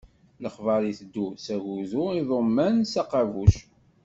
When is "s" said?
1.45-1.45, 2.91-2.93